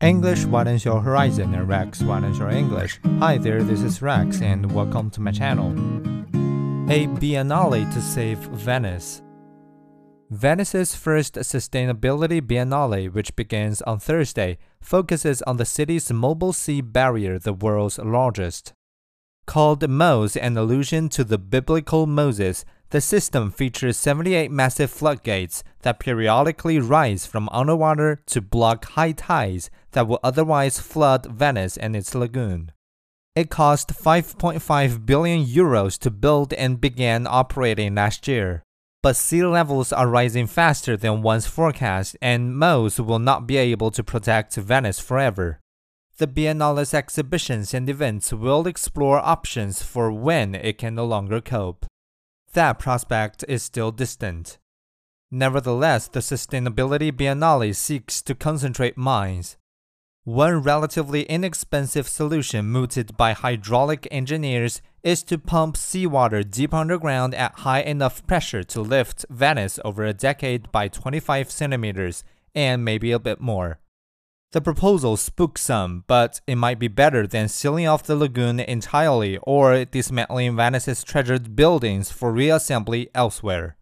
English 0.00 0.44
widens 0.44 0.84
your 0.84 1.00
horizon 1.00 1.52
and 1.54 1.68
Rex 1.68 2.02
widens 2.02 2.38
your 2.38 2.50
English. 2.50 3.00
Hi 3.18 3.36
there, 3.36 3.64
this 3.64 3.82
is 3.82 4.00
Rex 4.00 4.40
and 4.40 4.70
welcome 4.70 5.10
to 5.10 5.20
my 5.20 5.32
channel. 5.32 5.72
A 6.88 7.08
Biennale 7.08 7.92
to 7.92 8.00
save 8.00 8.38
Venice. 8.38 9.22
Venice's 10.30 10.94
first 10.94 11.34
Sustainability 11.34 12.40
Biennale, 12.40 13.12
which 13.12 13.34
begins 13.34 13.82
on 13.82 13.98
Thursday, 13.98 14.58
focuses 14.80 15.42
on 15.42 15.56
the 15.56 15.64
city's 15.64 16.12
mobile 16.12 16.52
sea 16.52 16.80
barrier, 16.80 17.36
the 17.40 17.52
world's 17.52 17.98
largest. 17.98 18.74
Called 19.46 19.88
MOSE, 19.90 20.36
an 20.36 20.56
allusion 20.56 21.08
to 21.08 21.24
the 21.24 21.38
biblical 21.38 22.06
Moses, 22.06 22.64
the 22.90 23.00
system 23.00 23.50
features 23.50 23.98
78 23.98 24.50
massive 24.50 24.90
floodgates 24.90 25.62
that 25.82 26.00
periodically 26.00 26.78
rise 26.78 27.26
from 27.26 27.48
underwater 27.52 28.22
to 28.26 28.40
block 28.40 28.86
high 28.86 29.12
tides 29.12 29.70
that 29.92 30.08
would 30.08 30.20
otherwise 30.22 30.80
flood 30.80 31.26
Venice 31.26 31.76
and 31.76 31.94
its 31.94 32.14
lagoon. 32.14 32.72
It 33.36 33.50
cost 33.50 33.88
5.5 33.88 35.04
billion 35.04 35.44
euros 35.44 35.98
to 35.98 36.10
build 36.10 36.52
and 36.54 36.80
began 36.80 37.26
operating 37.26 37.94
last 37.94 38.26
year. 38.26 38.62
But 39.02 39.16
sea 39.16 39.44
levels 39.44 39.92
are 39.92 40.08
rising 40.08 40.46
faster 40.46 40.96
than 40.96 41.22
once 41.22 41.46
forecast, 41.46 42.16
and 42.20 42.56
MOSE 42.56 42.98
will 42.98 43.20
not 43.20 43.46
be 43.46 43.56
able 43.56 43.92
to 43.92 44.02
protect 44.02 44.56
Venice 44.56 44.98
forever. 44.98 45.60
The 46.16 46.26
Biennale's 46.26 46.94
exhibitions 46.94 47.72
and 47.74 47.88
events 47.88 48.32
will 48.32 48.66
explore 48.66 49.20
options 49.20 49.82
for 49.82 50.10
when 50.10 50.56
it 50.56 50.78
can 50.78 50.96
no 50.96 51.04
longer 51.04 51.40
cope 51.40 51.86
that 52.52 52.78
prospect 52.78 53.44
is 53.48 53.62
still 53.62 53.90
distant. 53.90 54.58
Nevertheless, 55.30 56.08
the 56.08 56.20
Sustainability 56.20 57.12
Biennale 57.12 57.74
seeks 57.74 58.22
to 58.22 58.34
concentrate 58.34 58.96
minds. 58.96 59.56
One 60.24 60.62
relatively 60.62 61.22
inexpensive 61.22 62.08
solution 62.08 62.66
mooted 62.66 63.16
by 63.16 63.32
hydraulic 63.32 64.06
engineers 64.10 64.82
is 65.02 65.22
to 65.24 65.38
pump 65.38 65.76
seawater 65.76 66.42
deep 66.42 66.74
underground 66.74 67.34
at 67.34 67.60
high 67.60 67.80
enough 67.80 68.26
pressure 68.26 68.62
to 68.64 68.80
lift 68.80 69.24
Venice 69.30 69.78
over 69.84 70.04
a 70.04 70.12
decade 70.12 70.70
by 70.70 70.88
25 70.88 71.50
centimeters 71.50 72.24
and 72.54 72.84
maybe 72.84 73.10
a 73.10 73.18
bit 73.18 73.40
more. 73.40 73.78
The 74.52 74.62
proposal 74.62 75.18
spooks 75.18 75.60
some, 75.60 76.04
but 76.06 76.40
it 76.46 76.56
might 76.56 76.78
be 76.78 76.88
better 76.88 77.26
than 77.26 77.48
sealing 77.48 77.86
off 77.86 78.02
the 78.02 78.16
lagoon 78.16 78.60
entirely 78.60 79.38
or 79.42 79.84
dismantling 79.84 80.56
Venice's 80.56 81.04
treasured 81.04 81.54
buildings 81.54 82.10
for 82.10 82.32
reassembly 82.32 83.08
elsewhere. 83.14 83.77